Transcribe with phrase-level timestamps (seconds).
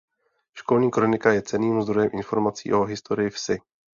[0.53, 3.59] Školní kronika je cenným zdrojem informací o historii vsi.